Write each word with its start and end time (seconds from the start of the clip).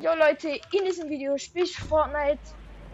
Jo 0.00 0.12
Leute, 0.14 0.48
in 0.72 0.84
diesem 0.84 1.08
Video 1.08 1.38
spiele 1.38 1.64
ich 1.66 1.76
Fortnite 1.78 2.38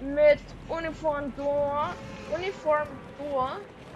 mit 0.00 0.38
Uniform 0.68 1.34
Door, 1.36 1.94
Uniform 2.34 2.88
Door 3.18 3.52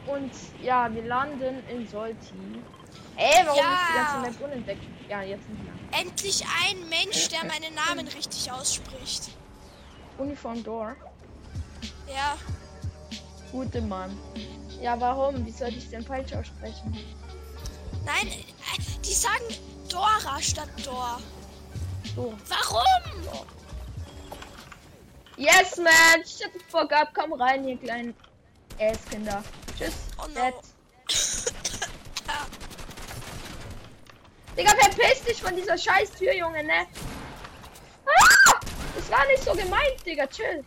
und 0.07 0.31
ja, 0.63 0.93
wir 0.93 1.03
landen 1.03 1.63
in 1.69 1.87
Solti. 1.89 2.35
Ey, 3.17 3.45
warum 3.45 3.59
Ja. 3.59 3.73
ist 3.75 3.89
die 3.91 3.95
ganze 4.23 4.39
Map 4.41 4.51
unentdeckt? 4.51 4.83
Ja, 5.09 5.23
jetzt 5.23 5.49
nicht 5.49 5.63
mehr. 5.63 6.01
Endlich 6.01 6.45
ein 6.67 6.89
Mensch, 6.89 7.29
der 7.29 7.45
meinen 7.45 7.75
Namen 7.75 8.09
richtig 8.09 8.51
ausspricht. 8.51 9.31
Uniform 10.19 10.63
Door. 10.65 10.97
Ja, 12.09 12.37
Gute 13.53 13.81
Mann. 13.83 14.19
Ja, 14.81 15.01
warum? 15.01 15.47
Wie 15.47 15.53
soll 15.53 15.69
ich 15.69 15.89
denn 15.89 16.03
falsch 16.05 16.33
aussprechen? 16.33 16.97
nein, 18.05 18.27
äh, 18.27 18.83
die 19.05 19.13
sagen 19.13 19.45
Dora 19.89 20.41
statt 20.41 20.69
Dor. 20.85 21.21
So. 22.15 22.35
Warum? 22.49 23.49
Yes, 25.37 25.79
man! 25.79 26.25
Shut 26.25 26.53
the 26.53 26.61
fuck 26.69 26.93
up! 26.93 27.13
Komm 27.13 27.33
rein, 27.33 27.67
ihr 27.67 27.77
kleinen 27.77 28.15
Ass-Kinder. 28.79 29.43
Tschüss. 29.77 29.95
Oh 30.19 30.29
no. 30.29 30.53
Digga, 34.57 34.71
verpiss 34.71 35.25
dich 35.25 35.43
von 35.43 35.57
dieser 35.57 35.77
scheiß 35.77 36.13
Tür, 36.13 36.33
Junge, 36.33 36.63
ne? 36.63 36.87
Ah! 38.07 38.61
Das 38.95 39.11
war 39.11 39.27
nicht 39.27 39.43
so 39.43 39.53
gemeint, 39.53 40.07
Digga, 40.07 40.29
chill. 40.29 40.65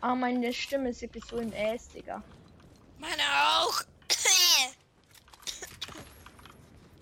Ah, 0.00 0.14
meine 0.14 0.52
Stimme 0.52 0.90
ist 0.90 1.02
wirklich 1.02 1.24
so 1.24 1.38
im 1.38 1.52
Ass, 1.52 1.88
Digga. 1.88 2.22
Meine 2.98 3.22
auch. 3.48 3.82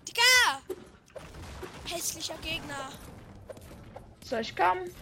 Digga! 0.09 0.77
Hässlicher 2.03 2.37
Gegner. 2.39 2.89
Soll 4.25 4.41
ich 4.41 4.57
kommen? 4.57 4.93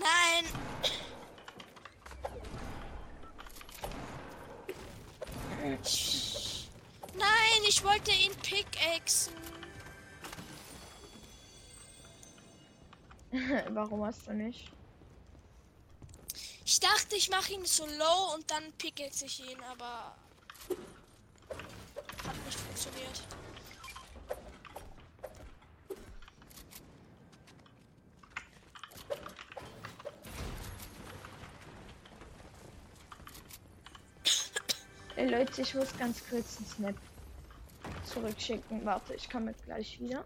Nein. 0.00 0.44
Nein, 7.14 7.62
ich 7.68 7.84
wollte 7.84 8.10
ihn 8.10 8.34
pickaxen. 8.42 9.32
Warum 13.68 14.04
hast 14.04 14.26
du 14.26 14.32
nicht? 14.32 14.72
Ich 16.64 16.80
dachte, 16.80 17.14
ich 17.14 17.30
mache 17.30 17.52
ihn 17.52 17.64
so 17.64 17.86
low 17.86 18.34
und 18.34 18.50
dann 18.50 18.72
pickaxe 18.72 19.26
ich 19.26 19.48
ihn, 19.48 19.62
aber 19.62 20.16
hat 22.26 22.44
nicht 22.44 22.58
funktioniert. 22.58 23.39
Leute, 35.28 35.62
ich 35.62 35.74
muss 35.74 35.96
ganz 35.98 36.22
kurz 36.28 36.58
einen 36.58 36.66
Snap 36.66 36.94
zurückschicken. 38.04 38.84
Warte, 38.84 39.14
ich 39.14 39.28
komme 39.28 39.54
gleich 39.66 40.00
wieder. 40.00 40.24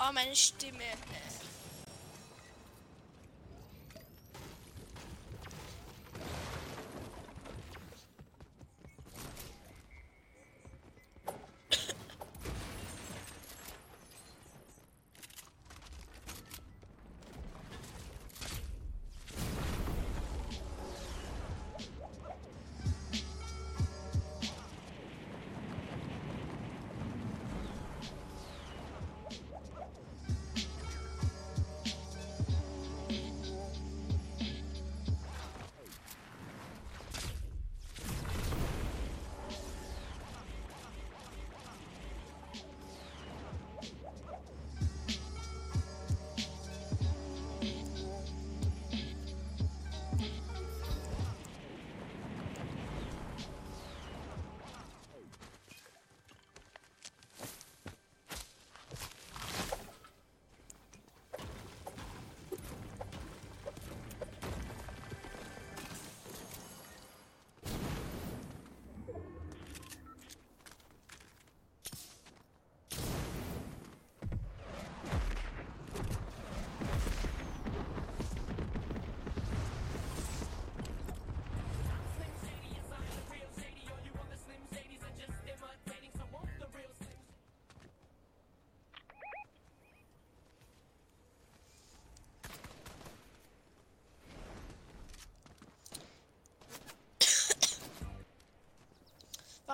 Oh, 0.00 0.12
meine 0.12 0.34
Stimme. 0.36 0.84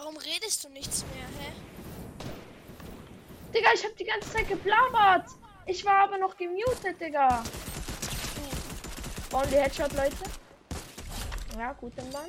Warum 0.04 0.18
redest 0.18 0.62
du 0.62 0.68
nichts 0.68 1.02
mehr, 1.14 1.24
hä? 1.40 1.50
Digga, 3.54 3.70
ich 3.74 3.82
hab 3.86 3.96
die 3.96 4.04
ganze 4.04 4.30
Zeit 4.30 4.46
geplaudert. 4.46 5.30
Ich 5.64 5.82
war 5.82 6.00
aber 6.00 6.18
noch 6.18 6.36
gemutet, 6.36 7.00
Digga. 7.00 7.42
Wollen 9.30 9.48
die 9.48 9.56
Headshot, 9.56 9.94
Leute? 9.94 10.14
Ja, 11.58 11.72
gut, 11.72 11.94
dann 11.96 12.10
Mann. 12.10 12.28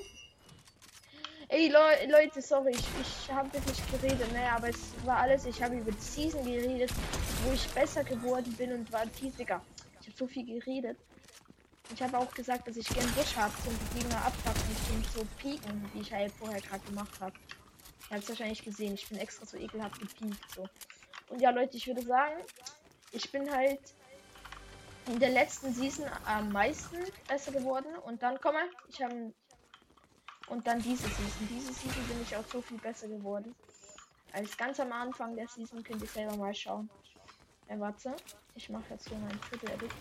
Ey, 1.50 1.68
Leu 1.68 2.08
Leute, 2.08 2.41
sorry, 2.41 2.72
ich, 2.72 2.88
ich 3.02 3.30
habe 3.30 3.51
wirklich 3.51 3.78
geredet, 3.92 4.31
ne, 4.31 4.50
aber 4.54 4.69
es 4.69 4.94
war 5.04 5.18
alles, 5.18 5.45
ich 5.45 5.62
habe 5.62 5.75
über 5.75 5.92
die 5.92 6.00
Season 6.00 6.45
geredet, 6.45 6.92
wo 7.44 7.51
ich 7.51 7.68
besser 7.71 8.06
geworden 8.06 8.54
bin 8.54 8.71
und 8.71 8.89
war 8.94 9.04
tief, 9.12 9.36
Digga. 9.36 9.62
Ich 10.00 10.07
habe 10.07 10.18
so 10.18 10.28
viel 10.28 10.45
geredet. 10.45 10.98
Ich 11.94 12.01
habe 12.01 12.18
auch 12.18 12.31
gesagt, 12.31 12.69
dass 12.69 12.78
ich 12.78 12.88
gern 12.88 13.12
Busch 13.12 13.36
habe 13.36 13.54
und 13.68 13.78
die 13.81 14.00
Gegner 14.00 14.25
abpacken 14.25 14.75
und 14.94 15.06
so 15.12 15.25
pieken, 15.38 15.89
wie 15.94 16.00
ich 16.00 16.13
halt 16.13 16.31
vorher 16.39 16.62
gerade 16.62 16.86
gemacht 16.86 17.19
habe. 17.19 17.33
Ihr 18.10 18.16
habt 18.16 18.24
es 18.24 18.30
wahrscheinlich 18.30 18.63
gesehen, 18.63 18.94
ich 18.94 19.07
bin 19.10 19.18
extra 19.18 19.46
so 19.46 19.57
ekelhaft 19.57 20.00
gepiekt, 20.00 20.52
so. 20.54 20.68
Und 21.30 21.42
ja, 21.42 21.50
Leute, 21.50 21.78
ich 21.78 21.88
würde 21.88 22.04
sagen, 22.04 22.36
ich 23.12 23.31
bin 23.31 23.52
halt 23.52 23.80
in 25.07 25.19
der 25.19 25.30
letzten 25.30 25.74
Season 25.74 26.06
am 26.25 26.52
meisten 26.52 26.98
besser 27.28 27.52
geworden. 27.52 27.96
Und 28.06 28.22
dann 28.22 28.40
komme 28.40 28.60
ich 28.88 29.02
habe 29.02 29.34
und 30.48 30.68
dann 30.68 30.81
diese 30.81 31.07
Season. 31.07 31.48
Diese 31.50 31.74
Season 31.74 32.07
bin 32.07 32.22
ich 32.22 32.36
auch 32.36 32.46
so 32.52 32.62
viel 32.62 32.78
besser 32.78 33.07
geworden. 33.07 33.56
Als 34.34 34.56
ganz 34.57 34.80
am 34.80 34.92
Anfang 34.92 35.36
der 35.36 35.48
Season 35.48 35.84
könnt 35.84 36.02
ihr 36.02 36.07
selber 36.07 36.36
mal 36.36 36.54
schauen. 36.54 36.90
Ja, 37.69 37.80
warte. 37.80 38.16
Ich 38.56 38.69
mache 38.69 38.84
jetzt 38.92 39.07
hier 39.07 39.18
meinen 39.18 39.40
Triple 39.42 39.74
Edit. 39.74 39.92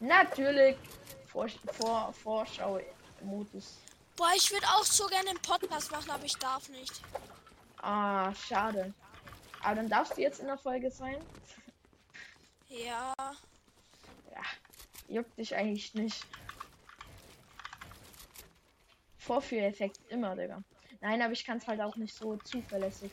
Natürlich. 0.00 0.76
Vor, 1.26 1.48
vor, 1.48 2.12
Vorschau-Modus. 2.12 3.78
Boah, 4.16 4.30
ich 4.36 4.50
würde 4.52 4.66
auch 4.68 4.84
so 4.84 5.06
gerne 5.06 5.30
einen 5.30 5.42
Podcast 5.42 5.90
machen, 5.90 6.10
aber 6.10 6.24
ich 6.24 6.36
darf 6.36 6.68
nicht. 6.68 7.02
Ah, 7.82 8.32
schade. 8.34 8.94
Aber 9.62 9.74
dann 9.76 9.88
darfst 9.88 10.16
du 10.16 10.20
jetzt 10.20 10.40
in 10.40 10.46
der 10.46 10.58
Folge 10.58 10.90
sein. 10.90 11.24
Ja. 12.68 13.12
Ja, 13.16 14.42
juckt 15.08 15.36
dich 15.38 15.54
eigentlich 15.54 15.94
nicht. 15.94 16.24
Vorführeffekt 19.18 19.98
immer, 20.08 20.36
Digga. 20.36 20.62
Nein, 21.00 21.22
aber 21.22 21.32
ich 21.32 21.44
kann 21.44 21.58
es 21.58 21.66
halt 21.66 21.80
auch 21.80 21.96
nicht 21.96 22.14
so 22.14 22.36
zuverlässig. 22.36 23.10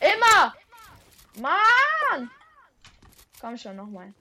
Immer! 0.00 0.54
Mann! 1.36 2.30
Komm 3.40 3.56
schon 3.56 3.76
nochmal. 3.76 4.12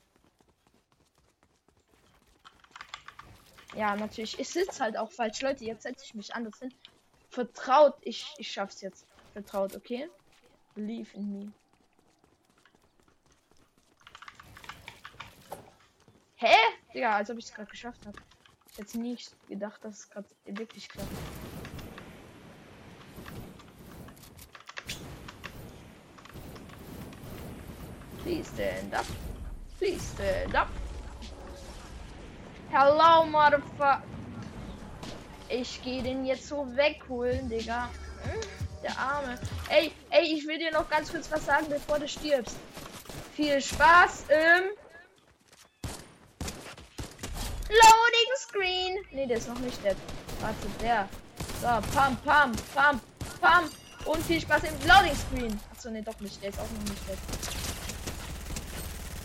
Ja, 3.75 3.95
natürlich. 3.95 4.39
Ich 4.39 4.49
sitze 4.49 4.83
halt 4.83 4.97
auch 4.97 5.11
falsch. 5.11 5.41
Leute, 5.41 5.65
jetzt 5.65 5.83
setze 5.83 6.05
ich 6.05 6.13
mich 6.13 6.35
anders 6.35 6.59
hin. 6.59 6.73
Vertraut, 7.29 7.95
ich, 8.01 8.33
ich 8.37 8.51
schaff's 8.51 8.81
jetzt. 8.81 9.07
Vertraut, 9.33 9.75
okay? 9.75 10.09
Believe 10.75 11.09
in 11.15 11.31
me. 11.31 11.53
Hä? 16.35 16.55
Digga, 16.93 17.15
als 17.15 17.29
ob 17.31 17.37
ich 17.37 17.45
es 17.45 17.53
gerade 17.53 17.69
geschafft 17.69 18.05
habe. 18.05 18.19
Ich 18.71 18.77
hätte 18.77 18.99
nicht 18.99 19.35
gedacht, 19.47 19.83
dass 19.83 19.99
es 19.99 20.09
gerade 20.09 20.27
wirklich 20.45 20.89
klappt. 20.89 21.09
Please 28.23 28.49
stand 28.53 28.93
up. 28.93 29.05
Please 29.79 30.13
stand 30.13 30.55
up. 30.55 30.69
Hello, 32.75 33.23
motherfucker. 33.27 34.01
Ich 35.47 35.83
gehe 35.83 36.01
den 36.01 36.25
jetzt 36.25 36.47
so 36.47 36.65
wegholen, 36.75 37.47
Digga. 37.47 37.87
Der 38.81 38.97
Arme. 38.97 39.37
Ey, 39.69 39.91
ey, 40.09 40.23
ich 40.33 40.47
will 40.47 40.57
dir 40.57 40.71
noch 40.71 40.89
ganz 40.89 41.11
kurz 41.11 41.31
was 41.31 41.45
sagen, 41.45 41.67
bevor 41.69 41.99
du 41.99 42.07
stirbst. 42.07 42.55
Viel 43.35 43.61
Spaß 43.61 44.23
im 44.29 44.63
Loading 47.69 48.31
Screen. 48.37 48.97
Nee, 49.11 49.27
der 49.27 49.37
ist 49.37 49.49
noch 49.49 49.59
nicht 49.59 49.77
dead. 49.85 49.95
Warte, 50.39 50.67
der. 50.81 51.07
So, 51.61 51.67
pam, 51.93 52.17
pam, 52.25 52.53
pam, 52.73 52.99
pam. 53.39 53.69
Und 54.05 54.25
viel 54.25 54.41
Spaß 54.41 54.63
im 54.63 54.87
Loading 54.87 55.15
Screen. 55.15 55.59
Achso, 55.71 55.91
nee, 55.91 56.01
doch 56.01 56.19
nicht. 56.21 56.41
Der 56.41 56.49
ist 56.49 56.59
auch 56.59 56.71
noch 56.71 56.89
nicht 56.89 57.07
dead. 57.07 57.19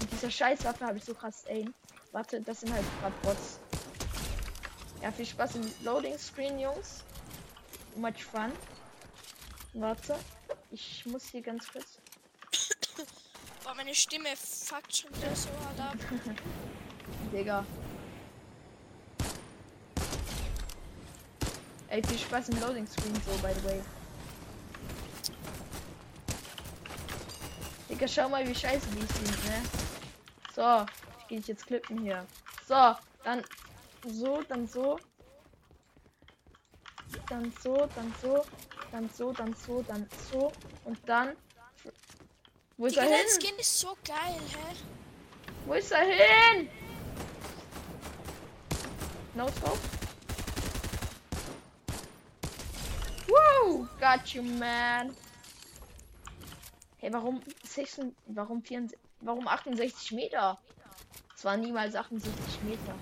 Mit 0.00 0.12
dieser 0.12 0.30
Scheißwaffe 0.30 0.84
habe 0.84 0.98
ich 0.98 1.04
so 1.06 1.14
krass 1.14 1.46
Aim. 1.48 1.72
Warte, 2.12 2.40
das 2.40 2.60
sind 2.60 2.72
halt 2.72 2.84
gerade 3.00 3.14
Bots. 3.22 3.58
Ja, 5.02 5.12
viel 5.12 5.26
Spaß 5.26 5.56
im 5.56 5.72
Loading 5.84 6.18
Screen, 6.18 6.58
Jungs. 6.58 7.04
Much 7.96 8.24
fun. 8.24 8.52
Warte, 9.74 10.16
ich 10.70 11.04
muss 11.06 11.24
hier 11.24 11.42
ganz 11.42 11.70
kurz. 11.70 11.98
Boah, 13.62 13.74
meine 13.74 13.94
Stimme 13.94 14.30
fuckt 14.36 14.96
schon 14.96 15.14
wieder 15.14 15.34
so 15.36 15.48
hart 15.64 15.80
ab. 15.80 15.96
Digga. 17.32 17.64
Ey, 21.88 22.02
viel 22.02 22.18
Spaß 22.18 22.48
im 22.48 22.60
Loading 22.60 22.86
Screen 22.86 23.14
so, 23.14 23.32
by 23.42 23.52
the 23.54 23.64
way. 23.64 23.82
Digga, 27.88 28.08
schau 28.08 28.28
mal, 28.28 28.46
wie 28.46 28.54
scheiße 28.54 28.86
die 28.90 29.06
sind, 29.06 29.44
ne? 29.44 29.62
So, 30.54 30.86
ich 31.28 31.44
gehe 31.44 31.54
jetzt 31.54 31.66
klippen 31.66 31.98
hier. 31.98 32.26
So, 32.66 32.94
dann 33.22 33.44
so, 34.04 34.42
dann 34.48 34.66
so. 34.66 34.98
Dann 37.28 37.52
so, 37.62 37.88
dann 37.94 38.14
so, 38.22 38.44
dann 38.90 39.10
so, 39.10 39.32
dann 39.32 39.54
so, 39.54 39.82
dann 39.82 40.08
so. 40.30 40.52
Und 40.84 40.98
dann. 41.06 41.36
Wo 42.76 42.86
ist 42.86 42.96
Die 42.96 43.00
er 43.00 43.06
hin? 43.06 43.26
Skin 43.28 43.58
ist 43.58 43.78
so 43.78 43.96
geil, 44.04 44.40
hä? 44.52 44.76
Wo 45.66 45.74
ist 45.74 45.92
er 45.92 46.04
hin? 46.04 46.70
No 49.34 49.48
scope. 49.48 49.78
Woo! 53.26 53.86
Got 54.00 54.28
you, 54.28 54.42
man. 54.42 55.14
Hey, 56.98 57.12
warum 57.12 57.42
16, 57.64 58.14
warum 58.28 58.62
64, 58.62 58.98
warum 59.20 59.46
68 59.46 60.12
Meter? 60.12 60.58
Es 61.38 61.44
war 61.44 61.56
niemals 61.56 61.94
68 61.94 62.62
Meter. 62.64 62.94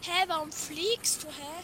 Hä, 0.00 0.28
warum 0.28 0.50
fliegst 0.50 1.24
du, 1.24 1.28
hä? 1.28 1.62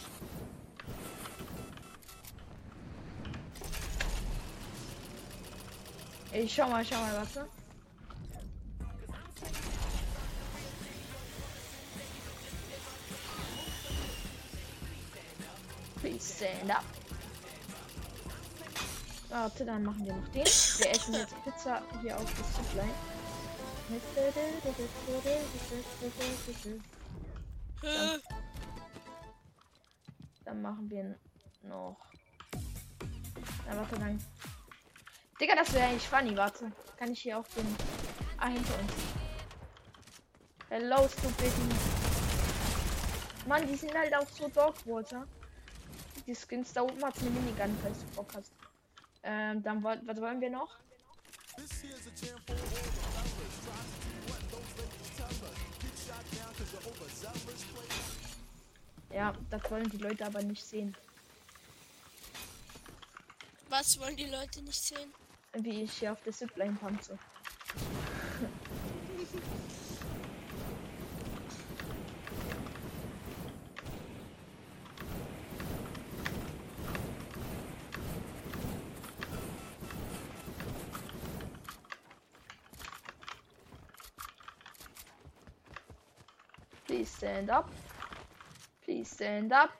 Ey, 6.33 6.47
schau 6.47 6.69
mal, 6.69 6.85
schau 6.85 7.01
mal, 7.01 7.15
warte. 7.15 7.47
Please 15.99 16.35
stand 16.35 16.69
up. 16.69 17.02
Warte, 19.33 19.65
dann 19.65 19.81
machen 19.81 20.05
wir 20.05 20.13
noch 20.13 20.27
den. 20.27 20.45
Wir 20.45 20.91
essen 20.91 21.15
jetzt 21.15 21.33
Pizza 21.43 21.81
hier 22.03 22.15
auf 22.15 22.31
das 22.37 22.53
Zipline. 22.53 22.93
Hä? 27.81 28.19
Dann 30.45 30.61
machen 30.61 30.87
wir 30.87 31.17
noch. 31.63 31.97
Na, 33.65 33.75
warte, 33.75 33.97
dann. 33.97 34.23
Digga, 35.41 35.55
das 35.55 35.73
wäre 35.73 35.87
eigentlich 35.87 36.07
funny. 36.07 36.37
Warte. 36.37 36.71
Kann 36.97 37.11
ich 37.11 37.21
hier 37.21 37.39
auch 37.39 37.47
den. 37.55 37.65
Ah, 38.37 38.49
hinter 38.49 38.77
uns. 38.79 38.93
Hello, 40.69 41.07
stupid. 41.07 41.53
Mann, 43.47 43.65
die 43.65 43.77
sind 43.77 43.95
halt 43.95 44.13
auch 44.15 44.29
so 44.29 44.47
Dogwater. 44.47 45.25
Die 46.27 46.35
Skins 46.35 46.71
da 46.71 46.83
oben 46.83 47.03
hat 47.03 47.17
eine 47.17 47.31
Minigun, 47.31 47.75
falls 47.81 47.97
du 47.97 48.05
Bock 48.15 48.31
hast. 48.35 48.51
Ähm, 49.23 49.63
dann 49.63 49.81
wollen, 49.81 50.01
was 50.05 50.19
wollen 50.19 50.41
wir 50.41 50.49
noch? 50.49 50.77
Ja, 59.13 59.33
das 59.49 59.71
wollen 59.71 59.89
die 59.89 59.97
Leute 59.97 60.25
aber 60.25 60.41
nicht 60.41 60.63
sehen. 60.63 60.95
Was 63.69 63.99
wollen 63.99 64.15
die 64.17 64.25
Leute 64.25 64.61
nicht 64.61 64.81
sehen? 64.81 65.13
Wie 65.53 65.83
ich 65.83 65.93
hier 65.93 66.11
auf 66.11 66.21
der 66.23 66.33
Zipline 66.33 66.77
tanze. 66.79 67.17
Please 86.85 87.09
stand 87.33 87.49
up. 87.49 87.69
Please 88.85 89.09
stand 89.09 89.51
up. 89.51 89.71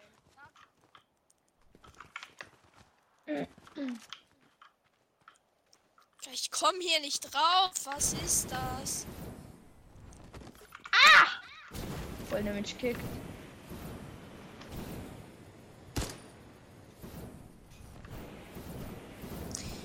Ich 6.32 6.50
komme 6.50 6.80
hier 6.80 7.00
nicht 7.02 7.32
drauf. 7.32 7.72
Was 7.86 8.14
ist 8.14 8.52
das? 8.52 9.06
Voll 12.30 12.44
Damage 12.44 12.74
Kick. 12.80 12.98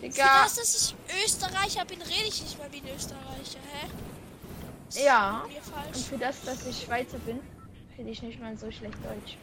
Digga. 0.01 0.43
das, 0.45 0.55
dass 0.55 0.75
ich 0.75 0.97
Österreicher 1.23 1.85
bin, 1.85 2.01
rede 2.01 2.29
ich 2.29 2.41
nicht 2.41 2.59
mehr 2.59 2.73
wie 2.73 2.79
ein 2.79 2.97
Österreicher, 2.97 3.59
hä? 3.73 3.89
Ist 4.89 5.01
Ja. 5.01 5.45
Und 5.87 5.97
für 5.97 6.17
das, 6.17 6.41
dass 6.43 6.65
ich 6.67 6.85
Schweizer 6.85 7.19
bin, 7.19 7.41
finde 7.99 8.13
ich 8.13 8.23
nicht 8.23 8.39
mal 8.39 8.57
so 8.57 8.71
schlecht 8.71 8.95
Deutsch. 9.05 9.37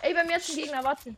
Ey, 0.00 0.12
bei 0.12 0.24
mir 0.24 0.38
ist 0.38 0.50
ein 0.50 0.56
Gegner, 0.56 0.82
warte. 0.82 1.14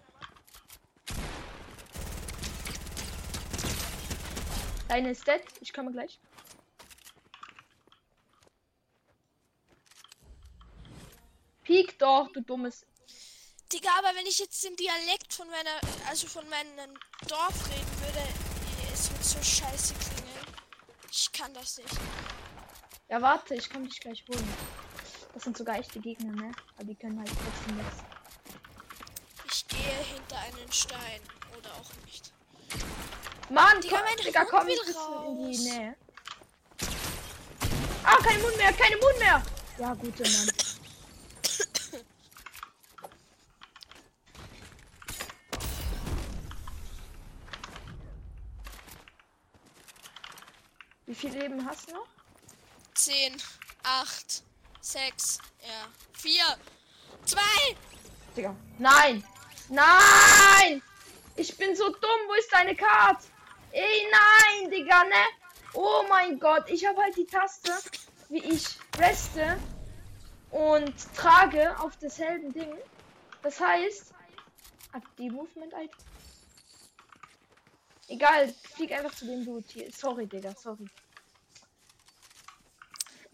Deine 4.86 5.12
ist 5.12 5.26
dead, 5.26 5.40
ich 5.62 5.72
komme 5.72 5.92
gleich. 5.92 6.20
Peek 11.64 11.98
doch, 11.98 12.30
du 12.34 12.42
dummes. 12.42 12.84
Digga, 13.72 13.88
aber 13.98 14.14
wenn 14.14 14.26
ich 14.26 14.38
jetzt 14.38 14.62
den 14.62 14.76
Dialekt 14.76 15.32
von 15.32 15.48
meiner, 15.48 15.80
also 16.10 16.26
von 16.26 16.46
meinem 16.50 16.92
Dorf 17.26 17.66
reden 17.70 18.00
würde. 18.00 18.28
Es 18.92 19.10
wird 19.10 19.24
so 19.24 19.42
scheiße 19.42 19.94
klingeln. 19.94 20.25
Ich 21.18 21.32
kann 21.32 21.52
das 21.54 21.78
nicht. 21.78 21.96
Ja, 23.08 23.22
warte, 23.22 23.54
ich 23.54 23.70
kann 23.70 23.84
dich 23.84 23.98
gleich 24.00 24.22
holen. 24.28 24.54
Das 25.32 25.44
sind 25.44 25.56
sogar 25.56 25.78
echte 25.78 25.98
Gegner, 25.98 26.30
ne? 26.32 26.52
Aber 26.76 26.84
die 26.84 26.94
können 26.94 27.18
halt 27.18 27.30
trotzdem 27.30 27.76
nichts. 27.76 28.02
Ich 29.50 29.66
gehe 29.66 29.78
hinter 29.78 30.38
einen 30.40 30.70
Stein. 30.70 31.20
Oder 31.56 31.72
auch 31.72 31.90
nicht. 32.04 32.34
Mann, 33.48 33.80
Digga, 33.80 33.96
komm, 33.96 34.04
mein 34.04 34.16
Digga, 34.24 34.44
komm 34.44 34.66
bisschen 34.66 34.94
in 35.26 35.52
die. 35.52 35.58
Nähe. 35.70 35.96
Ah, 38.04 38.18
kein 38.22 38.42
Mund 38.42 38.56
mehr, 38.58 38.72
keine 38.74 38.96
Mund 38.98 39.18
mehr. 39.18 39.42
Ja, 39.78 39.94
gute 39.94 40.22
Mann. 40.22 40.50
Wie 51.05 51.05
viel 51.16 51.32
Leben 51.32 51.64
hast 51.64 51.88
du 51.88 51.94
noch? 51.94 52.06
10, 52.94 53.36
8, 53.82 54.42
6, 54.80 55.38
ja. 55.62 55.88
4, 56.12 56.32
2. 57.24 57.40
Digga. 58.36 58.54
Nein! 58.78 59.24
Nein! 59.68 60.82
Ich 61.36 61.56
bin 61.56 61.74
so 61.74 61.88
dumm. 61.88 62.20
Wo 62.28 62.34
ist 62.34 62.52
deine 62.52 62.74
Karte? 62.74 63.26
Ey, 63.72 64.06
nein, 64.10 64.70
Digga, 64.70 65.04
ne? 65.04 65.24
Oh 65.74 66.04
mein 66.08 66.38
Gott. 66.38 66.68
Ich 66.68 66.86
habe 66.86 67.00
halt 67.02 67.16
die 67.16 67.26
Taste, 67.26 67.72
wie 68.28 68.44
ich 68.44 68.66
reste 68.98 69.58
und 70.50 70.94
trage 71.14 71.78
auf 71.80 71.96
dasselbe 71.98 72.52
Ding. 72.52 72.74
Das 73.42 73.60
heißt, 73.60 74.14
die 75.18 75.30
Movement 75.30 75.74
-Icon. 75.74 75.90
Egal, 78.08 78.54
flieg 78.74 78.92
einfach 78.92 79.14
zu 79.14 79.26
dem 79.26 79.44
Dude 79.44 79.66
hier. 79.68 79.90
Sorry, 79.92 80.26
Digga, 80.26 80.54
sorry. 80.54 80.86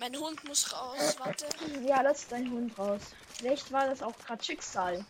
Mein 0.03 0.17
Hund 0.17 0.43
muss 0.43 0.73
raus. 0.73 1.15
Warte. 1.21 1.47
Ja, 1.87 2.01
lass 2.01 2.27
dein 2.27 2.51
Hund 2.51 2.77
raus. 2.77 3.03
Vielleicht 3.35 3.71
war 3.71 3.87
das 3.87 4.03
auch 4.03 4.19
gerade 4.19 4.43
Schicksal. 4.43 5.05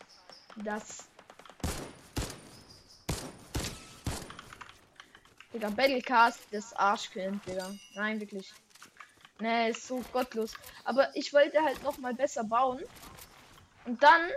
Das. 0.56 1.04
Digga, 5.54 5.70
Battlecast 5.70 6.40
des 6.52 6.74
Arschkind, 6.74 7.40
Digga. 7.46 7.74
Nein, 7.94 8.20
wirklich. 8.20 8.52
Nee, 9.40 9.70
ist 9.70 9.86
so 9.86 10.04
gottlos. 10.12 10.52
Aber 10.84 11.16
ich 11.16 11.32
wollte 11.32 11.62
halt 11.62 11.82
noch 11.82 11.96
mal 11.96 12.12
besser 12.12 12.44
bauen. 12.44 12.82
Und 13.86 14.02
dann, 14.02 14.30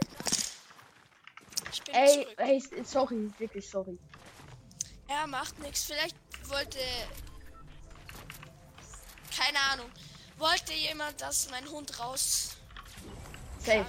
ey, 1.91 2.24
zurück. 2.24 2.33
ey, 2.38 2.63
sorry, 2.85 3.29
wirklich 3.39 3.69
sorry. 3.69 4.00
Ja, 5.09 5.27
macht 5.27 5.59
nichts. 5.59 5.83
Vielleicht 5.83 6.15
wollte. 6.47 6.79
Keine 9.35 9.59
Ahnung. 9.74 9.91
Wollte 10.38 10.74
jemand, 10.74 11.20
dass 11.22 11.50
mein 11.50 11.65
Hund 11.70 12.00
raus. 12.00 12.58
Safe. 13.60 13.86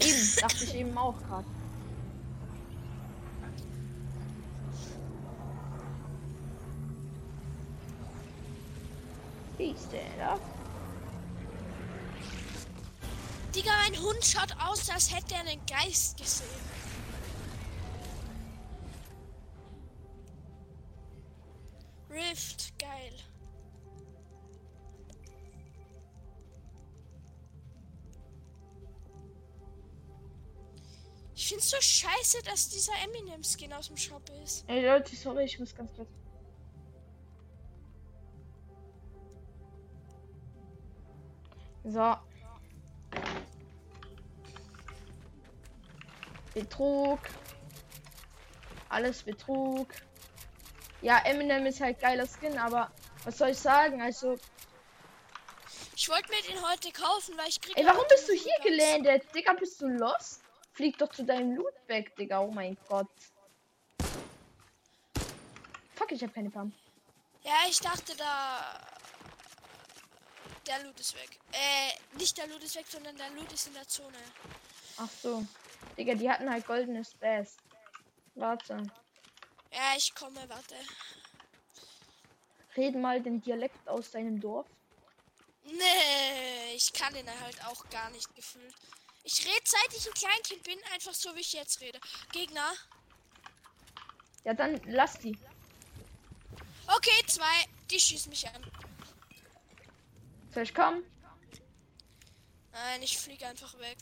Eben, 0.00 0.36
dachte 0.40 0.64
ich 0.64 0.74
eben 0.74 0.96
auch 0.96 1.16
gerade. 1.26 1.46
Wie 9.56 9.70
ist 9.70 9.90
der 9.90 10.02
da? 10.18 10.38
Digga, 13.54 13.72
mein 13.82 14.00
Hund 14.00 14.24
schaut 14.24 14.54
aus, 14.60 14.88
als 14.88 15.12
hätte 15.12 15.34
er 15.34 15.40
einen 15.40 15.60
Geist 15.66 16.16
gesehen. 16.16 16.77
Scheiße, 31.98 32.42
dass 32.44 32.68
dieser 32.68 32.92
Eminem-Skin 33.04 33.72
aus 33.72 33.88
dem 33.88 33.96
Shop 33.96 34.22
ist. 34.44 34.64
Ey 34.68 34.86
Leute, 34.86 35.14
sorry, 35.16 35.44
ich 35.44 35.58
muss 35.58 35.74
ganz 35.74 35.92
kurz. 35.94 36.08
So. 41.84 42.16
Betrug. 46.54 47.20
Alles 48.88 49.22
Betrug. 49.22 49.88
Ja, 51.02 51.18
Eminem 51.24 51.66
ist 51.66 51.80
halt 51.80 52.00
geiler 52.00 52.26
Skin, 52.26 52.58
aber 52.58 52.90
was 53.24 53.38
soll 53.38 53.50
ich 53.50 53.58
sagen? 53.58 54.02
Also, 54.02 54.36
Ich 55.94 56.08
wollte 56.08 56.28
mir 56.30 56.42
den 56.42 56.62
heute 56.68 56.90
kaufen, 56.92 57.36
weil 57.36 57.48
ich 57.48 57.60
krieg 57.60 57.76
ey, 57.76 57.86
warum 57.86 58.04
bist 58.08 58.28
du 58.28 58.32
hier 58.32 58.52
gelandet? 58.62 59.22
Digga, 59.34 59.52
bist 59.54 59.80
du 59.80 59.86
lost? 59.86 60.42
Flieg 60.78 60.96
doch 60.96 61.12
zu 61.12 61.24
deinem 61.24 61.56
Loot 61.56 61.74
weg, 61.88 62.14
Digga. 62.14 62.38
Oh 62.38 62.52
mein 62.52 62.76
Gott. 62.88 63.08
Fuck, 65.96 66.12
ich 66.12 66.22
hab 66.22 66.32
keine 66.32 66.50
Pump. 66.50 66.72
Ja, 67.42 67.56
ich 67.68 67.80
dachte 67.80 68.14
da. 68.14 68.78
Der 70.68 70.84
Loot 70.84 71.00
ist 71.00 71.16
weg. 71.16 71.40
Äh, 71.50 72.16
nicht 72.16 72.38
der 72.38 72.46
Loot 72.46 72.62
ist 72.62 72.76
weg, 72.76 72.86
sondern 72.88 73.16
der 73.16 73.28
Loot 73.30 73.52
ist 73.52 73.66
in 73.66 73.74
der 73.74 73.88
Zone. 73.88 74.18
Ach 74.98 75.10
so. 75.20 75.44
Digga, 75.96 76.14
die 76.14 76.30
hatten 76.30 76.48
halt 76.48 76.64
goldenes 76.64 77.12
Bass. 77.14 77.56
Warte. 78.36 78.74
Ja, 79.72 79.96
ich 79.96 80.14
komme, 80.14 80.48
warte. 80.48 80.76
Reden 82.76 83.00
mal 83.00 83.20
den 83.20 83.40
Dialekt 83.40 83.88
aus 83.88 84.12
deinem 84.12 84.40
Dorf. 84.40 84.68
Nee, 85.64 86.76
ich 86.76 86.92
kann 86.92 87.12
den 87.14 87.28
halt 87.40 87.66
auch 87.66 87.84
gar 87.90 88.10
nicht 88.10 88.32
gefühlt. 88.36 88.76
Ich 89.30 89.44
rede 89.44 89.60
seit 89.62 89.94
ich 89.94 90.06
ein 90.06 90.14
Kleinkind 90.14 90.62
bin, 90.62 90.78
einfach 90.94 91.12
so 91.12 91.34
wie 91.36 91.40
ich 91.40 91.52
jetzt 91.52 91.82
rede. 91.82 92.00
Gegner. 92.32 92.72
Ja, 94.42 94.54
dann 94.54 94.80
lass 94.86 95.18
die. 95.18 95.36
Okay, 96.86 97.26
zwei. 97.26 97.66
Die 97.90 98.00
schießen 98.00 98.30
mich 98.30 98.48
an. 98.48 98.64
Soll 100.54 100.62
ich 100.62 100.74
kommen? 100.74 101.04
Nein, 102.72 103.02
ich 103.02 103.18
fliege 103.18 103.46
einfach 103.46 103.78
weg. 103.78 103.98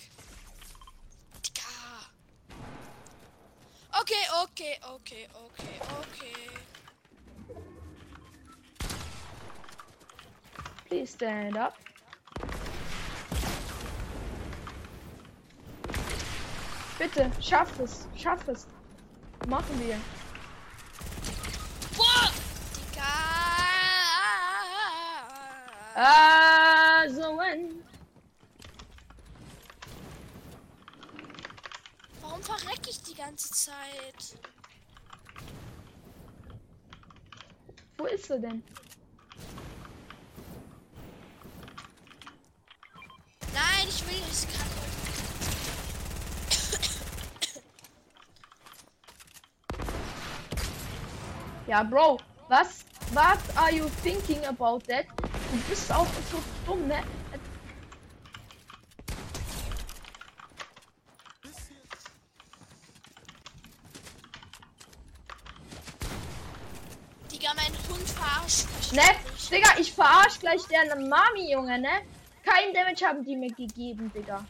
Okay, 4.00 4.28
okay, 4.45 4.78
okay, 4.95 5.28
okay, 5.35 5.80
okay. 5.99 6.50
Please 10.85 11.14
stand 11.14 11.56
up. 11.56 11.86
Bitte, 16.99 17.31
schaff 17.43 17.79
es, 17.79 18.07
schaff 18.17 18.49
es. 18.49 18.67
Machen 19.49 19.79
wir. 19.81 20.00
Boah! 21.95 22.33
Digga! 22.75 23.03
Also 25.95 27.37
wenn. 27.37 27.83
Warum 32.23 32.43
verreck 32.43 32.81
ich 32.88 33.03
die 33.03 33.15
ganze 33.15 33.50
Zeit? 33.50 34.38
Wo 37.99 38.07
ist 38.07 38.31
er 38.31 38.38
denn? 38.38 38.62
Nein, 43.53 43.87
ich 43.87 44.07
will 44.07 44.23
es 44.31 44.47
kann 44.47 44.86
Ja, 51.66 51.82
Bro, 51.82 52.18
was? 52.49 52.85
What 53.12 53.38
are 53.56 53.73
you 53.73 53.88
thinking 54.02 54.44
about 54.44 54.85
that? 54.87 55.06
Du 55.50 55.58
bist 55.68 55.92
auch 55.92 56.06
so 56.30 56.40
dumm, 56.64 56.87
ne? 56.87 57.02
Digga, 67.32 67.52
mein 67.54 67.73
Hund 67.88 68.08
verarscht 68.11 68.66
mich. 68.76 68.92
Ne? 68.92 69.02
Digga, 69.50 69.68
ich 69.78 69.92
verarsch 69.92 70.38
gleich 70.38 70.62
deren 70.66 71.08
Mami, 71.08 71.50
Junge, 71.50 71.80
ne? 71.80 72.02
Kein 72.44 72.73
Damage 72.73 73.04
haben 73.04 73.25
die 73.25 73.35
mir 73.35 73.52
gegeben, 73.52 74.12
Digga. 74.14 74.44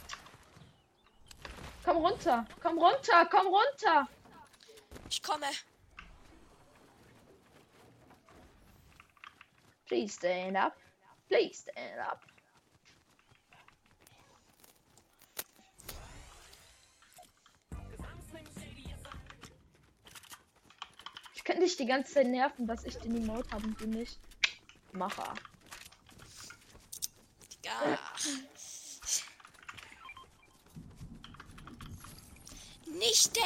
Komm 1.83 1.97
runter, 1.97 2.47
komm 2.63 2.79
runter, 2.79 3.27
komm 3.31 3.47
runter. 3.47 4.07
Ich 5.09 5.23
komme. 5.23 5.47
Please 9.87 10.15
stand 10.15 10.57
up. 10.57 10.77
Please 11.29 11.63
stand 11.63 12.01
up. 12.01 12.21
Ich 21.35 21.49
Wenn 21.49 21.61
dich 21.61 21.77
die 21.77 21.87
ganze 21.87 22.13
Zeit 22.13 22.27
nerven, 22.27 22.67
dass 22.67 22.85
ich 22.85 22.97
den 22.99 23.17
Emote 23.17 23.49
habe 23.51 23.65
und 23.65 23.81
du 23.81 23.87
nicht. 23.87 24.19
Macher. 24.93 25.33
Ja. 27.65 27.99
Nicht 32.87 33.37
der 33.37 33.45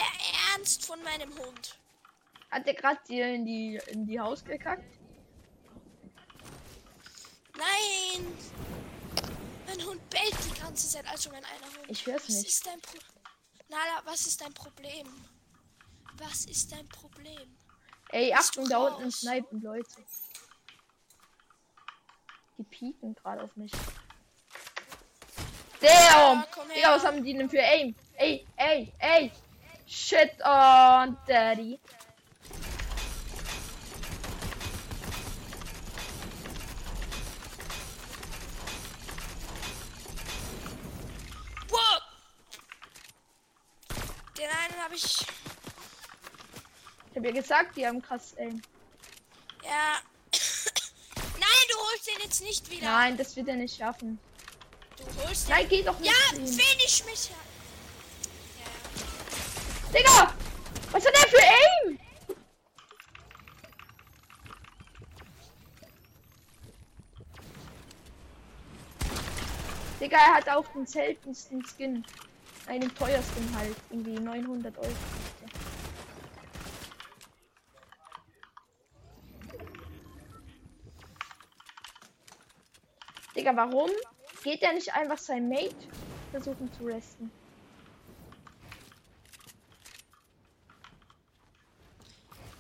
Ernst 0.53 0.87
von 0.87 1.03
meinem 1.03 1.31
Hund. 1.39 1.79
Hat 2.51 2.67
der 2.67 2.75
gerade 2.75 3.01
dir 3.07 3.33
in 3.35 3.45
die 3.45 3.81
in 3.89 4.07
die 4.07 4.19
Haus 4.19 4.45
gekackt? 4.45 5.00
Nein! 8.13 8.27
Mein 9.67 9.87
Hund 9.87 10.11
bellt 10.11 10.37
die 10.45 10.61
ganze 10.61 10.89
Zeit, 10.89 11.07
also 11.09 11.31
mein 11.31 11.45
einer 11.45 11.67
Hund. 11.67 11.89
Ich 11.89 12.07
hör's 12.07 12.23
was 12.23 12.29
nicht. 12.37 12.49
ist 12.49 12.67
dein 12.67 12.81
Pro 12.81 12.99
Nala, 13.69 14.03
was 14.05 14.27
ist 14.27 14.41
dein 14.41 14.53
Problem? 14.53 15.07
Was 16.19 16.45
ist 16.47 16.73
dein 16.73 16.89
Problem? 16.89 17.57
Ey, 18.11 18.31
Bist 18.31 18.49
Achtung, 18.49 18.69
da 18.69 18.79
unten 18.79 19.11
snipen 19.13 19.63
Leute. 19.63 20.05
Die 22.59 22.65
pieken 22.65 23.15
gerade 23.15 23.43
auf 23.43 23.55
mich. 23.57 23.73
Damn! 25.81 26.45
komm 26.51 26.69
Digga, 26.69 26.95
was 26.95 27.05
haben 27.05 27.25
die 27.25 27.33
denn 27.33 27.49
für 27.49 27.59
Aim? 27.59 27.95
Ey, 28.15 28.47
ey, 28.57 28.93
ey! 28.99 29.33
Shit 29.87 30.33
on 30.45 31.17
Daddy. 31.27 31.81
Wow! 41.71 42.01
Den 44.37 44.49
einen 44.51 44.80
habe 44.91 44.97
ich. 44.97 45.21
Ich 47.11 47.17
hab 47.17 47.25
ja 47.25 47.31
gesagt, 47.31 47.77
die 47.77 47.87
haben 47.87 48.03
krass 48.03 48.35
Aim. 48.39 48.61
Ja. 49.65 50.01
Nein, 51.39 51.67
du 51.71 51.77
holst 51.79 52.07
den 52.07 52.23
jetzt 52.23 52.43
nicht 52.43 52.71
wieder. 52.71 52.87
Nein, 52.87 53.17
das 53.17 53.37
wird 53.37 53.49
er 53.49 53.57
nicht 53.57 53.77
schaffen. 53.77 54.19
Du 54.97 55.05
holst 55.25 55.49
den. 55.49 55.55
Nein, 55.55 55.67
geh 55.69 55.83
doch 55.83 55.99
nicht. 55.99 56.11
Ja, 56.11 56.35
finish 56.35 57.05
mich. 57.05 57.31
Ja. 57.31 57.37
Digga! 59.93 60.35
Was 60.93 61.07
hat 61.07 61.15
er 61.15 61.29
für 61.29 61.43
Aim? 61.43 61.99
Digga, 70.01 70.17
er 70.17 70.35
hat 70.35 70.49
auch 70.49 70.67
den 70.73 70.87
seltensten 70.87 71.65
Skin. 71.65 72.05
Nein, 72.71 72.83
den 72.83 72.95
teuersten 72.95 73.57
halt. 73.57 73.77
Irgendwie 73.91 74.21
900 74.21 74.79
Euro. 74.79 74.87
kostet. 74.87 75.51
Digga, 83.35 83.57
warum 83.57 83.91
geht 84.45 84.63
er 84.63 84.73
nicht 84.73 84.95
einfach 84.95 85.19
sein 85.19 85.49
Mate 85.49 85.75
versuchen 86.31 86.73
zu 86.73 86.85
resten? 86.85 87.33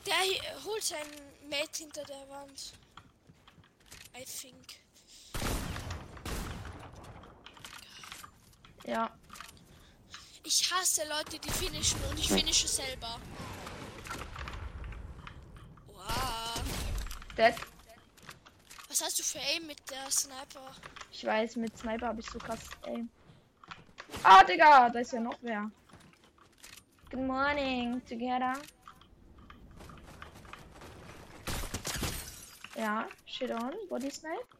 Der 0.06 0.64
holt 0.64 0.82
sein 0.82 1.06
Mate 1.48 1.84
hinter 1.84 2.02
der 2.02 2.28
Wand. 2.30 2.72
I 4.18 4.24
think. 4.24 4.56
Ja. 8.84 9.19
Ich 10.52 10.68
hasse 10.72 11.02
Leute, 11.08 11.38
die 11.38 11.48
finishen 11.48 12.00
und 12.10 12.18
ich 12.18 12.26
finische 12.26 12.66
selber. 12.66 13.20
Wow. 15.86 16.60
Dead. 17.36 17.54
Was 18.88 19.00
hast 19.00 19.20
du 19.20 19.22
für 19.22 19.38
Aim 19.38 19.68
mit 19.68 19.78
der 19.88 20.10
Sniper? 20.10 20.72
Ich 21.12 21.24
weiß, 21.24 21.54
mit 21.54 21.78
Sniper 21.78 22.08
habe 22.08 22.18
ich 22.18 22.28
so 22.28 22.40
krass 22.40 22.58
Aim. 22.84 23.08
Ah, 24.24 24.42
Digga, 24.42 24.90
da 24.90 24.98
ist 24.98 25.12
ja 25.12 25.20
noch 25.20 25.38
wer. 25.40 25.70
Good 27.12 27.20
morning, 27.20 28.04
together. 28.08 28.54
Ja, 32.76 33.06
shit 33.24 33.52
on, 33.52 33.74
body 33.88 34.10
snipe. 34.10 34.59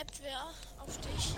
Sniped 0.00 0.22
wer 0.22 0.46
auf 0.82 0.98
dich? 0.98 1.34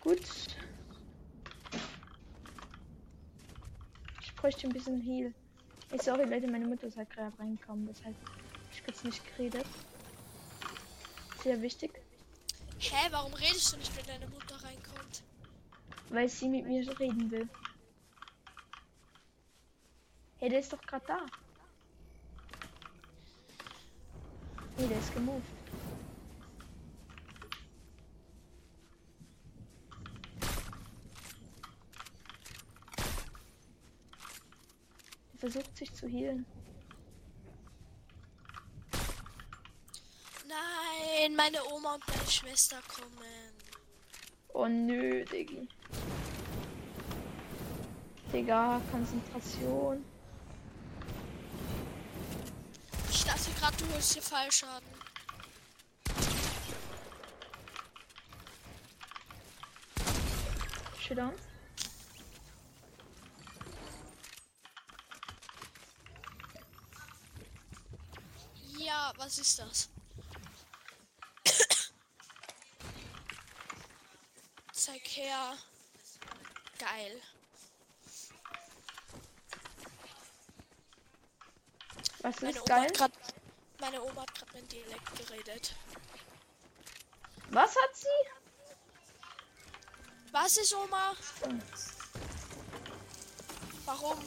Gut. 0.00 0.20
Ich 4.20 4.34
bräuchte 4.34 4.66
ein 4.66 4.72
bisschen 4.72 5.00
Heal. 5.00 5.32
Ey, 5.92 5.98
sorry 6.00 6.24
Leute, 6.24 6.48
meine 6.48 6.66
Mutter 6.66 6.88
ist 6.88 6.96
halt 6.96 7.10
gerade 7.10 7.38
reingekommen, 7.38 7.86
deshalb 7.86 8.16
ich 8.72 8.84
kurz 8.84 9.04
nicht 9.04 9.22
geredet. 9.36 9.66
Sehr 11.44 11.62
wichtig, 11.62 11.92
Hä, 12.90 13.08
warum 13.10 13.32
redest 13.34 13.72
du 13.72 13.76
nicht, 13.78 13.96
wenn 13.96 14.06
deine 14.06 14.26
Mutter 14.28 14.56
reinkommt? 14.62 15.22
weil 16.12 16.28
sie 16.28 16.48
mit 16.48 16.66
mir 16.66 16.82
reden 17.00 17.30
will. 17.30 17.48
Hey, 20.38 20.50
der 20.50 20.60
ist 20.60 20.72
doch 20.72 20.82
gerade 20.82 21.06
da. 21.06 21.26
Nee, 24.76 24.86
der 24.88 24.98
ist 24.98 25.14
gemoved. 25.14 25.42
Er 35.32 35.38
versucht 35.38 35.76
sich 35.76 35.92
zu 35.94 36.06
healen. 36.08 36.44
Nein, 41.34 41.52
meine 41.52 41.64
Oma 41.72 41.94
und 41.94 42.08
meine 42.08 42.30
Schwester 42.30 42.78
kommen. 42.94 43.52
Oh 44.52 44.66
nö, 44.66 45.24
Diggi. 45.24 45.68
Digga, 48.32 48.80
Konzentration. 48.90 50.04
Ich 53.10 53.24
dachte 53.24 53.50
gerade, 53.58 53.76
du 53.76 53.94
holst 53.94 54.16
dir 54.16 54.22
Fallschaden. 54.22 54.88
Shit 60.98 61.18
on. 61.18 61.32
Ja, 68.78 69.12
was 69.16 69.38
ist 69.38 69.58
das? 69.58 69.88
Zeig 74.84 75.06
her. 75.14 75.56
Geil. 76.76 77.22
Was 82.22 82.40
Meine 82.40 82.50
ist 82.50 82.62
Oma 82.62 82.66
geil? 82.66 82.90
grad, 82.92 83.12
meine 83.78 84.02
Oma 84.02 84.22
hat 84.22 84.34
gerade 84.34 84.52
mein 84.54 84.66
Dialekt 84.66 85.16
geredet. 85.16 85.76
Was 87.50 87.76
hat 87.76 87.94
sie? 87.94 88.08
Was 90.32 90.56
ist 90.56 90.74
Oma? 90.74 91.14
Warum? 93.84 94.18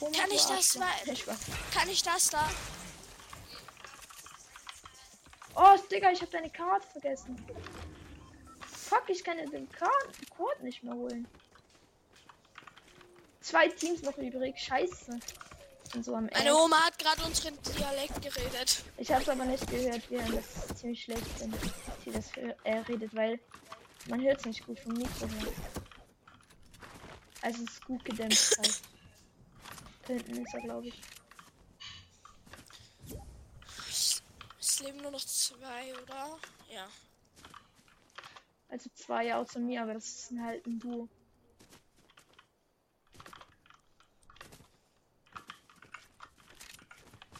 Oma, 0.00 0.18
Kann 0.18 0.30
ich 0.32 0.44
das. 0.44 0.76
Kann 1.72 1.88
ich 1.88 2.02
das 2.02 2.30
da? 2.30 2.50
Oh, 5.54 5.76
Digga, 5.88 6.10
ich 6.10 6.20
habe 6.20 6.32
deine 6.32 6.50
Karte 6.50 6.88
vergessen. 6.88 7.36
Fuck, 8.96 9.10
ich 9.10 9.24
kann 9.24 9.36
den 9.38 9.68
Code 9.68 10.62
nicht 10.62 10.82
mehr 10.82 10.94
holen. 10.94 11.26
Zwei 13.40 13.68
Teams 13.68 14.02
noch 14.02 14.16
übrig. 14.16 14.58
Scheiße. 14.58 15.18
Und 15.94 16.04
so 16.04 16.14
am 16.14 16.26
Meine. 16.26 16.54
Oma 16.54 16.84
hat 16.84 16.98
gerade 16.98 17.22
unseren 17.24 17.54
Dialekt 17.62 18.22
geredet. 18.22 18.84
Ich 18.96 19.12
habe 19.12 19.30
aber 19.30 19.44
nicht 19.44 19.68
gehört, 19.68 20.10
wie 20.10 20.16
das 20.16 20.70
ist 20.70 20.78
ziemlich 20.78 21.02
schlecht, 21.02 21.40
wenn 21.40 21.52
sie 22.04 22.10
das 22.10 22.30
äh, 22.64 22.78
redet, 22.88 23.14
weil 23.14 23.38
man 24.08 24.22
hört 24.22 24.40
es 24.40 24.46
nicht 24.46 24.66
gut 24.66 24.80
vom 24.80 24.94
Mikro 24.94 25.28
her. 25.28 25.52
Also 27.42 27.64
es 27.64 27.70
ist 27.70 27.84
gut 27.84 28.04
gedämpft 28.04 28.58
halt. 28.58 28.80
Da 30.06 30.14
hinten 30.14 30.44
ist 30.44 30.54
er, 30.54 30.60
glaube 30.62 30.88
ich. 30.88 31.00
es 34.58 34.80
leben 34.80 34.98
nur 34.98 35.10
noch 35.10 35.24
zwei, 35.24 35.94
oder? 36.02 36.38
Ja. 36.68 36.88
Also 38.68 38.90
zwei 38.94 39.34
außer 39.34 39.60
mir, 39.60 39.82
aber 39.82 39.94
das 39.94 40.06
ist 40.06 40.38
halt 40.38 40.66
ein 40.66 40.78
Duo. 40.78 41.08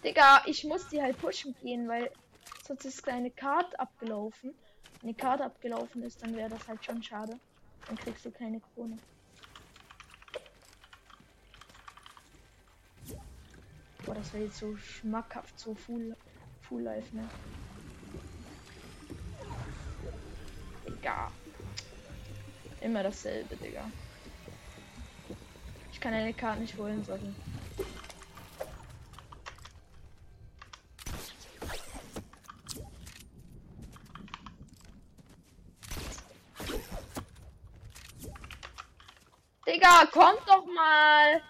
Digga, 0.04 0.42
ich 0.46 0.62
muss 0.62 0.88
die 0.88 1.02
halt 1.02 1.18
pushen 1.18 1.54
gehen, 1.60 1.88
weil 1.88 2.12
sonst 2.64 2.84
ist 2.84 3.08
eine 3.08 3.30
Karte 3.30 3.78
abgelaufen. 3.80 4.54
Wenn 5.00 5.08
die 5.08 5.14
Karte 5.14 5.44
abgelaufen 5.44 6.02
ist, 6.04 6.22
dann 6.22 6.36
wäre 6.36 6.48
das 6.48 6.68
halt 6.68 6.84
schon 6.84 7.02
schade. 7.02 7.38
Dann 7.86 7.96
kriegst 7.96 8.24
du 8.24 8.30
keine 8.30 8.60
Krone. 8.60 8.96
Boah, 14.04 14.14
das 14.14 14.32
wäre 14.32 14.44
jetzt 14.44 14.58
so 14.58 14.76
schmackhaft, 14.76 15.58
so 15.58 15.74
full, 15.74 16.16
full 16.62 16.82
life, 16.82 17.14
ne? 17.14 17.28
Digga. 21.06 21.30
Immer 22.80 23.04
dasselbe, 23.04 23.56
Digga. 23.56 23.88
Ich 25.92 26.00
kann 26.00 26.12
eine 26.12 26.34
Karte 26.34 26.60
nicht 26.60 26.76
holen, 26.76 27.04
sorry. 27.04 27.32
Digga, 39.64 40.06
komm 40.12 40.34
doch 40.44 40.66
mal. 40.66 41.40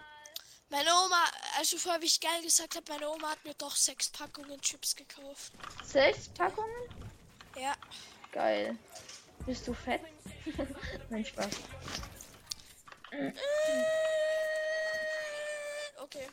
Meine 0.69 0.89
Oma, 0.91 1.23
also 1.57 1.77
vorher, 1.77 1.99
wie 2.01 2.05
ich 2.05 2.19
geil 2.19 2.43
gesagt 2.43 2.75
habe, 2.75 2.85
meine 2.89 3.09
Oma 3.09 3.31
hat 3.31 3.43
mir 3.43 3.55
doch 3.55 3.75
sechs 3.75 4.09
Packungen 4.09 4.61
Chips 4.61 4.95
gekauft. 4.95 5.51
Sechs 5.83 6.27
Packungen? 6.29 6.69
Ja. 7.55 7.73
Geil. 8.31 8.77
Bist 9.47 9.65
du 9.65 9.73
fett? 9.73 10.01
Nein, 11.09 11.23
Spaß. 11.23 11.49
Okay. 16.03 16.27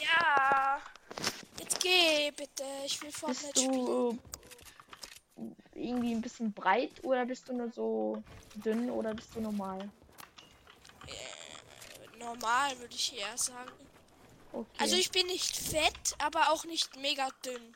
Ja. 0.00 0.80
Jetzt 1.58 1.80
geh 1.82 2.30
bitte. 2.30 2.62
Ich 2.86 3.02
will 3.02 3.08
Bist 3.08 3.18
Fortnite 3.18 3.58
spielen. 3.58 3.72
du 3.86 4.18
irgendwie 5.74 6.14
ein 6.14 6.20
bisschen 6.22 6.52
breit 6.52 6.92
oder 7.02 7.26
bist 7.26 7.48
du 7.48 7.52
nur 7.52 7.72
so 7.72 8.22
dünn 8.54 8.88
oder 8.88 9.12
bist 9.12 9.34
du 9.34 9.40
normal? 9.40 9.90
Äh, 11.08 12.18
normal 12.18 12.78
würde 12.78 12.94
ich 12.94 13.18
eher 13.18 13.36
sagen. 13.36 13.72
Okay. 14.52 14.78
Also 14.78 14.94
ich 14.94 15.10
bin 15.10 15.26
nicht 15.26 15.56
fett, 15.56 16.14
aber 16.18 16.52
auch 16.52 16.64
nicht 16.64 16.96
mega 16.98 17.28
dünn. 17.44 17.74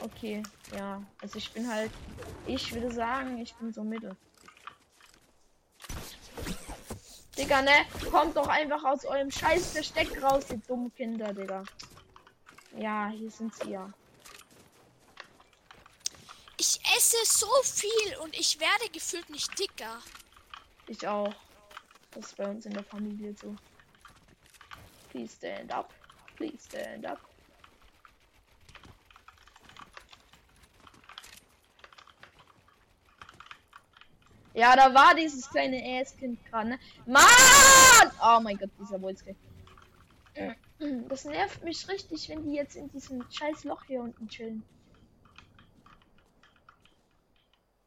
Okay, 0.00 0.42
ja. 0.76 1.02
Also 1.22 1.38
ich 1.38 1.50
bin 1.52 1.70
halt, 1.70 1.90
ich 2.46 2.72
würde 2.74 2.92
sagen, 2.92 3.38
ich 3.38 3.54
bin 3.54 3.72
so 3.72 3.82
mittel. 3.82 4.16
Digga, 7.38 7.62
ne? 7.62 7.86
Kommt 8.10 8.36
doch 8.36 8.48
einfach 8.48 8.84
aus 8.84 9.04
eurem 9.04 9.30
scheiß 9.30 9.72
Versteck 9.72 10.22
raus, 10.22 10.46
ihr 10.50 10.58
dummen 10.68 10.94
Kinder, 10.94 11.32
Digga. 11.32 11.64
Ja, 12.76 13.08
hier 13.08 13.30
sind 13.30 13.54
sie 13.54 13.70
ja. 13.70 13.88
Ich 16.58 16.80
esse 16.96 17.16
so 17.24 17.48
viel 17.62 18.16
und 18.22 18.34
ich 18.34 18.58
werde 18.60 18.90
gefühlt 18.92 19.28
nicht 19.30 19.58
dicker. 19.58 20.00
Ich 20.86 21.06
auch. 21.06 21.34
Das 22.12 22.26
ist 22.26 22.36
bei 22.36 22.48
uns 22.48 22.66
in 22.66 22.72
der 22.72 22.84
Familie 22.84 23.34
so. 23.40 23.54
Please 25.10 25.36
stand 25.36 25.72
up. 25.72 25.92
Please 26.36 26.58
stand 26.66 27.06
up. 27.06 27.20
Ja, 34.54 34.76
da 34.76 34.94
war 34.94 35.14
dieses 35.16 35.50
kleine 35.50 36.00
Ass-Kind 36.00 36.44
gerade, 36.46 36.70
ne? 36.70 36.78
Mann! 37.06 38.12
Oh 38.22 38.40
mein 38.40 38.56
Gott, 38.56 38.70
dieser 38.78 39.02
Wolzke. 39.02 39.34
Das 41.08 41.24
nervt 41.24 41.62
mich 41.64 41.88
richtig, 41.88 42.28
wenn 42.28 42.44
die 42.44 42.54
jetzt 42.54 42.76
in 42.76 42.88
diesem 42.90 43.24
scheiß 43.30 43.64
Loch 43.64 43.84
hier 43.84 44.00
unten 44.00 44.28
chillen. 44.28 44.62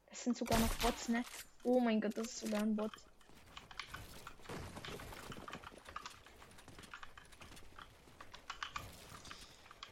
Das 0.09 0.23
sind 0.23 0.37
sogar 0.37 0.59
noch 0.59 0.73
Bots, 0.75 1.07
ne? 1.07 1.23
Oh 1.63 1.79
mein 1.79 2.01
Gott, 2.01 2.17
das 2.17 2.27
ist 2.27 2.39
sogar 2.39 2.61
ein 2.61 2.75
Bot. 2.75 2.91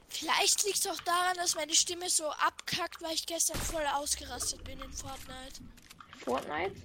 Vielleicht 0.10 0.64
liegt 0.64 0.78
es 0.78 0.88
auch 0.88 1.02
daran, 1.02 1.36
dass 1.38 1.56
meine 1.56 1.74
Stimme 1.74 2.10
so 2.10 2.28
abkackt, 2.30 3.02
weil 3.02 3.14
ich 3.14 3.26
gestern 3.26 3.60
voll 3.60 3.86
ausgerastet 3.94 4.64
bin 4.64 4.80
in 4.82 4.92
Fortnite. 4.92 5.62
Fortnite? 6.26 6.76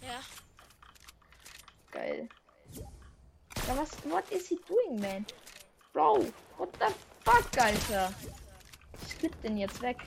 Ja. 0.00 0.20
Geil. 1.90 2.26
Ja, 2.72 3.76
was, 3.76 3.90
what 4.04 4.24
is 4.30 4.48
he 4.48 4.58
doing, 4.66 4.98
man? 4.98 5.26
Bro, 5.92 6.24
what 6.56 6.72
the 6.78 6.86
fuck, 7.22 7.62
Alter? 7.62 8.12
Ich 9.02 9.14
flipp 9.14 9.42
den 9.42 9.58
jetzt 9.58 9.82
weg. 9.82 9.98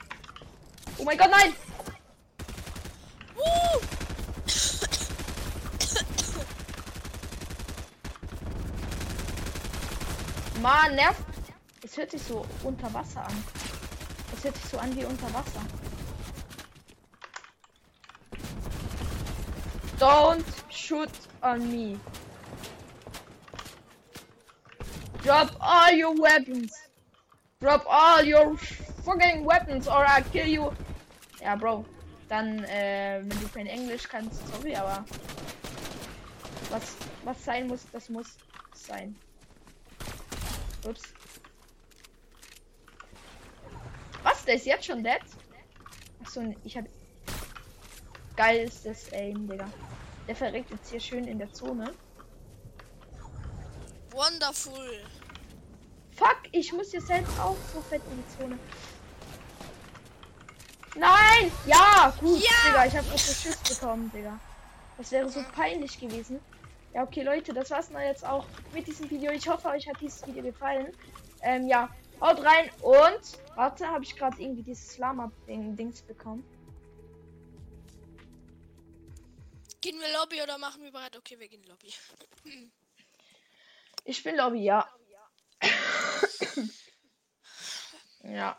Oh 0.98 1.04
mein 1.04 1.16
Gott, 1.16 1.30
nein! 1.30 1.54
Uh! 3.36 3.80
Mann, 10.60 10.96
nervt. 10.96 11.22
Es 11.84 11.96
hört 11.96 12.10
sich 12.10 12.22
so 12.22 12.44
unter 12.64 12.92
Wasser 12.92 13.24
an. 13.24 13.44
Es 14.36 14.44
hört 14.44 14.56
sich 14.56 14.64
so 14.66 14.78
an 14.78 14.94
wie 14.96 15.04
unter 15.04 15.32
Wasser. 15.32 15.64
Don't 20.00 20.46
shoot 20.70 21.10
on 21.42 21.70
me. 21.70 21.98
Drop 25.22 25.50
all 25.60 25.92
your 25.92 26.18
weapons. 26.18 26.72
Drop 27.60 27.84
all 27.86 28.24
your 28.24 28.56
fucking 29.04 29.44
weapons 29.44 29.86
or 29.86 30.06
I 30.06 30.22
kill 30.32 30.46
you. 30.46 30.72
Ja, 31.42 31.54
Bro. 31.54 31.84
Dann, 32.30 32.64
äh, 32.64 33.20
wenn 33.20 33.40
du 33.40 33.48
kein 33.48 33.66
Englisch 33.66 34.08
kannst, 34.08 34.40
sorry, 34.48 34.74
aber 34.74 35.04
was, 36.70 36.96
was 37.24 37.44
sein 37.44 37.66
muss, 37.66 37.84
das 37.92 38.08
muss 38.08 38.38
sein. 38.72 39.14
Ups. 40.86 41.02
Was? 44.22 44.44
Der 44.46 44.54
ist 44.54 44.64
jetzt 44.64 44.86
schon 44.86 45.04
dead? 45.04 45.20
Achso, 46.22 46.54
ich 46.64 46.76
hab. 46.76 46.86
Geil 48.36 48.64
ist 48.64 48.86
das 48.86 49.12
Aim, 49.12 49.46
Digga. 49.46 49.66
Der 50.30 50.36
verreckt 50.36 50.70
jetzt 50.70 50.88
hier 50.88 51.00
schön 51.00 51.24
in 51.24 51.38
der 51.38 51.52
Zone. 51.52 51.92
Wonderful. 54.12 55.00
Fuck, 56.12 56.42
ich 56.52 56.72
muss 56.72 56.92
hier 56.92 57.00
selbst 57.00 57.36
auch 57.40 57.56
so 57.74 57.80
fett 57.80 58.00
in 58.08 58.22
die 58.22 58.38
Zone. 58.38 58.58
Nein! 60.94 61.50
Ja, 61.66 62.14
gut, 62.20 62.38
Ja! 62.44 62.68
Digga, 62.68 62.86
ich 62.86 62.96
habe 62.96 63.08
noch 63.08 63.18
Schiss 63.18 63.56
bekommen, 63.56 64.08
Digga. 64.14 64.38
Das 64.98 65.10
wäre 65.10 65.28
so 65.28 65.40
peinlich 65.52 65.98
gewesen. 65.98 66.38
Ja, 66.94 67.02
okay, 67.02 67.24
Leute, 67.24 67.52
das 67.52 67.72
war's 67.72 67.90
mal 67.90 68.06
jetzt 68.06 68.24
auch 68.24 68.46
mit 68.72 68.86
diesem 68.86 69.10
Video. 69.10 69.32
Ich 69.32 69.48
hoffe, 69.48 69.66
euch 69.70 69.88
hat 69.88 70.00
dieses 70.00 70.24
Video 70.28 70.44
gefallen. 70.44 70.92
Ähm, 71.42 71.66
ja, 71.66 71.88
haut 72.20 72.38
rein 72.44 72.70
und 72.82 73.40
warte, 73.56 73.84
habe 73.84 74.04
ich 74.04 74.14
gerade 74.14 74.40
irgendwie 74.40 74.62
dieses 74.62 74.96
Lama-Dings 74.96 76.02
bekommen. 76.02 76.44
Gehen 79.80 79.98
wir 79.98 80.12
Lobby 80.12 80.42
oder 80.42 80.58
machen 80.58 80.82
wir 80.82 80.92
bereit? 80.92 81.16
Okay, 81.16 81.38
wir 81.38 81.48
gehen 81.48 81.64
Lobby. 81.64 81.92
Ich 84.04 84.22
bin 84.22 84.36
Lobby, 84.36 84.64
ja. 84.64 84.88
ja. 88.22 88.58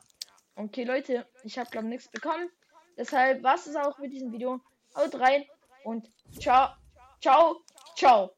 Okay, 0.55 0.83
Leute, 0.83 1.27
ich 1.43 1.57
habe 1.57 1.69
glaube 1.69 1.87
nichts 1.87 2.09
bekommen. 2.09 2.49
Deshalb 2.97 3.41
war's 3.43 3.65
es 3.65 3.75
auch 3.75 3.97
mit 3.97 4.13
diesem 4.13 4.31
Video. 4.31 4.61
Haut 4.95 5.15
rein 5.15 5.45
und 5.83 6.07
ciao, 6.39 6.75
ciao, 7.19 7.63
ciao. 7.95 8.35